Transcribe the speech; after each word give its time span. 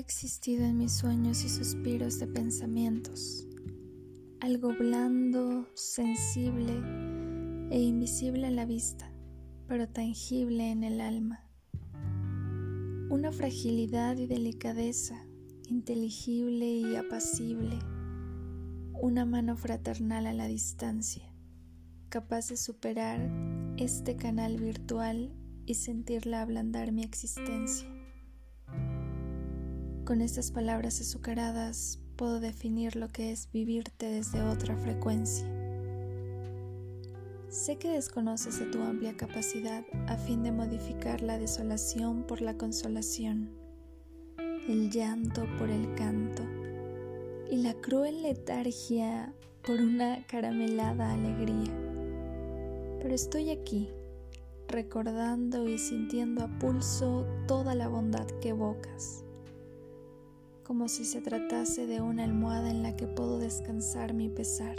existido 0.00 0.64
en 0.64 0.78
mis 0.78 0.92
sueños 0.92 1.44
y 1.44 1.48
suspiros 1.50 2.18
de 2.18 2.26
pensamientos, 2.26 3.46
algo 4.40 4.74
blando, 4.74 5.68
sensible 5.74 6.72
e 7.70 7.78
invisible 7.78 8.46
a 8.46 8.50
la 8.50 8.64
vista, 8.64 9.12
pero 9.68 9.88
tangible 9.88 10.70
en 10.70 10.84
el 10.84 11.02
alma. 11.02 11.46
Una 13.10 13.30
fragilidad 13.30 14.16
y 14.16 14.26
delicadeza, 14.26 15.22
inteligible 15.68 16.66
y 16.66 16.96
apacible, 16.96 17.78
una 19.02 19.26
mano 19.26 19.56
fraternal 19.56 20.26
a 20.26 20.32
la 20.32 20.46
distancia, 20.46 21.30
capaz 22.08 22.48
de 22.48 22.56
superar 22.56 23.30
este 23.76 24.16
canal 24.16 24.58
virtual 24.58 25.34
y 25.66 25.74
sentirla 25.74 26.40
ablandar 26.40 26.90
mi 26.90 27.02
existencia. 27.02 27.99
Con 30.10 30.22
estas 30.22 30.50
palabras 30.50 31.00
azucaradas 31.00 32.00
puedo 32.16 32.40
definir 32.40 32.96
lo 32.96 33.12
que 33.12 33.30
es 33.30 33.48
vivirte 33.52 34.06
desde 34.06 34.42
otra 34.42 34.76
frecuencia. 34.76 35.46
Sé 37.48 37.78
que 37.78 37.90
desconoces 37.90 38.58
de 38.58 38.66
tu 38.66 38.82
amplia 38.82 39.16
capacidad 39.16 39.84
a 40.08 40.16
fin 40.16 40.42
de 40.42 40.50
modificar 40.50 41.22
la 41.22 41.38
desolación 41.38 42.24
por 42.24 42.40
la 42.40 42.58
consolación, 42.58 43.52
el 44.68 44.90
llanto 44.90 45.46
por 45.60 45.70
el 45.70 45.94
canto 45.94 46.42
y 47.48 47.58
la 47.58 47.74
cruel 47.74 48.22
letargia 48.22 49.32
por 49.64 49.80
una 49.80 50.26
caramelada 50.26 51.12
alegría. 51.12 51.72
Pero 53.00 53.14
estoy 53.14 53.50
aquí, 53.50 53.88
recordando 54.66 55.68
y 55.68 55.78
sintiendo 55.78 56.42
a 56.42 56.58
pulso 56.58 57.24
toda 57.46 57.76
la 57.76 57.86
bondad 57.86 58.26
que 58.40 58.48
evocas 58.48 59.22
como 60.62 60.88
si 60.88 61.04
se 61.04 61.20
tratase 61.20 61.86
de 61.86 62.00
una 62.00 62.24
almohada 62.24 62.70
en 62.70 62.82
la 62.82 62.96
que 62.96 63.06
puedo 63.06 63.38
descansar 63.38 64.14
mi 64.14 64.28
pesar. 64.28 64.76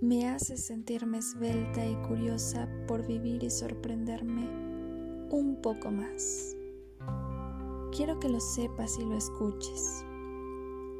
Me 0.00 0.28
hace 0.28 0.56
sentirme 0.56 1.18
esbelta 1.18 1.86
y 1.86 1.94
curiosa 2.06 2.68
por 2.86 3.06
vivir 3.06 3.42
y 3.42 3.50
sorprenderme 3.50 4.46
un 5.30 5.58
poco 5.62 5.90
más. 5.90 6.56
Quiero 7.96 8.20
que 8.20 8.28
lo 8.28 8.40
sepas 8.40 8.98
y 8.98 9.04
lo 9.04 9.16
escuches, 9.16 10.04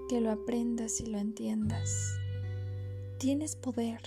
que 0.09 0.21
lo 0.21 0.31
aprendas 0.31 1.01
y 1.01 1.07
lo 1.07 1.19
entiendas. 1.19 2.19
Tienes 3.19 3.55
poder, 3.55 4.01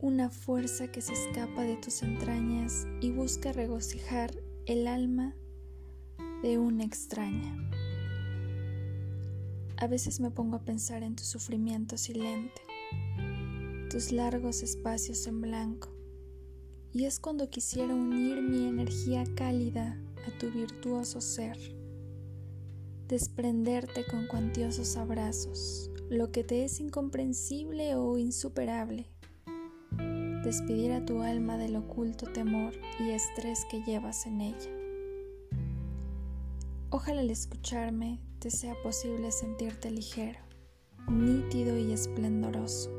una 0.00 0.30
fuerza 0.30 0.92
que 0.92 1.00
se 1.00 1.14
escapa 1.14 1.62
de 1.62 1.76
tus 1.76 2.02
entrañas 2.02 2.86
y 3.00 3.10
busca 3.10 3.52
regocijar 3.52 4.30
el 4.66 4.86
alma 4.86 5.34
de 6.42 6.58
una 6.58 6.84
extraña. 6.84 7.56
A 9.84 9.86
veces 9.86 10.18
me 10.18 10.30
pongo 10.30 10.56
a 10.56 10.64
pensar 10.64 11.02
en 11.02 11.14
tu 11.14 11.24
sufrimiento 11.24 11.98
silente, 11.98 12.62
tus 13.90 14.12
largos 14.12 14.62
espacios 14.62 15.26
en 15.26 15.42
blanco, 15.42 15.94
y 16.94 17.04
es 17.04 17.20
cuando 17.20 17.50
quisiera 17.50 17.94
unir 17.94 18.40
mi 18.40 18.66
energía 18.66 19.24
cálida 19.36 20.00
a 20.26 20.38
tu 20.38 20.50
virtuoso 20.50 21.20
ser, 21.20 21.58
desprenderte 23.08 24.06
con 24.06 24.26
cuantiosos 24.26 24.96
abrazos, 24.96 25.90
lo 26.08 26.32
que 26.32 26.44
te 26.44 26.64
es 26.64 26.80
incomprensible 26.80 27.94
o 27.94 28.16
insuperable, 28.16 29.10
despedir 30.44 30.92
a 30.92 31.04
tu 31.04 31.20
alma 31.20 31.58
del 31.58 31.76
oculto 31.76 32.24
temor 32.32 32.72
y 33.00 33.10
estrés 33.10 33.66
que 33.70 33.82
llevas 33.82 34.24
en 34.24 34.40
ella. 34.40 34.70
Ojalá 36.88 37.20
al 37.20 37.28
escucharme 37.28 38.22
sea 38.50 38.74
posible 38.82 39.32
sentirte 39.32 39.90
ligero, 39.90 40.38
nítido 41.08 41.76
y 41.78 41.92
esplendoroso, 41.92 42.90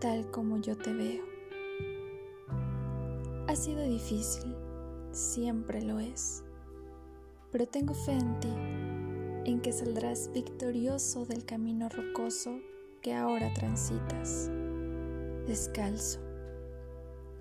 tal 0.00 0.30
como 0.30 0.60
yo 0.60 0.76
te 0.76 0.92
veo. 0.92 1.24
Ha 3.46 3.56
sido 3.56 3.82
difícil, 3.82 4.54
siempre 5.12 5.82
lo 5.82 6.00
es, 6.00 6.44
pero 7.50 7.66
tengo 7.66 7.94
fe 7.94 8.12
en 8.12 8.40
ti, 8.40 9.50
en 9.50 9.60
que 9.60 9.72
saldrás 9.72 10.30
victorioso 10.32 11.24
del 11.24 11.44
camino 11.44 11.88
rocoso 11.88 12.58
que 13.00 13.14
ahora 13.14 13.52
transitas, 13.54 14.50
descalzo. 15.46 16.20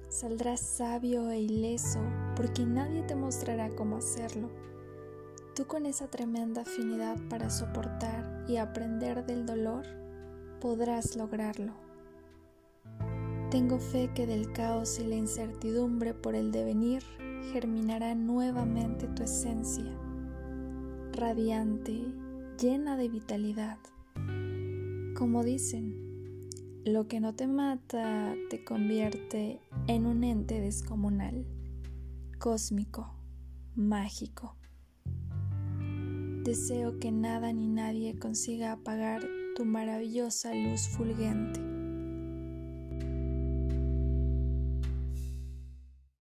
Saldrás 0.07 0.61
sabio 0.61 1.29
e 1.31 1.41
ileso 1.41 1.99
porque 2.37 2.65
nadie 2.65 3.03
te 3.03 3.15
mostrará 3.15 3.75
cómo 3.75 3.97
hacerlo 3.97 4.49
tú 5.57 5.65
con 5.65 5.87
esa 5.87 6.07
tremenda 6.07 6.61
afinidad 6.61 7.17
para 7.29 7.49
soportar 7.49 8.45
y 8.47 8.57
aprender 8.57 9.25
del 9.25 9.47
dolor, 9.47 9.87
podrás 10.61 11.15
lograrlo. 11.15 11.73
Tengo 13.49 13.79
fe 13.79 14.11
que 14.13 14.27
del 14.27 14.51
caos 14.51 14.99
y 14.99 15.07
la 15.07 15.15
incertidumbre 15.15 16.13
por 16.13 16.35
el 16.35 16.51
devenir 16.51 17.01
germinará 17.53 18.13
nuevamente 18.13 19.07
tu 19.07 19.23
esencia, 19.23 19.97
radiante, 21.13 22.05
llena 22.61 22.95
de 22.95 23.09
vitalidad. 23.09 23.79
Como 25.17 25.43
dicen, 25.43 26.51
lo 26.85 27.07
que 27.07 27.19
no 27.19 27.33
te 27.33 27.47
mata 27.47 28.35
te 28.51 28.63
convierte 28.63 29.59
en 29.87 30.05
un 30.05 30.23
ente 30.23 30.61
descomunal, 30.61 31.47
cósmico, 32.37 33.15
mágico. 33.73 34.55
Deseo 36.47 36.97
que 36.97 37.11
nada 37.11 37.51
ni 37.51 37.67
nadie 37.67 38.17
consiga 38.17 38.71
apagar 38.71 39.21
tu 39.57 39.65
maravillosa 39.65 40.53
luz 40.55 40.87
fulgente. 40.87 41.76